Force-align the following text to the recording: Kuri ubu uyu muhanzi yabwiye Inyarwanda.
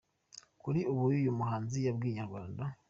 Kuri 0.61 0.79
ubu 0.91 1.03
uyu 1.17 1.31
muhanzi 1.39 1.77
yabwiye 1.85 2.11
Inyarwanda. 2.13 2.63